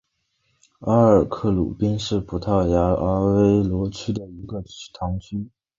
[0.79, 4.63] 阿尔克鲁宾是葡萄牙阿威罗区的一个
[4.95, 5.47] 堂区。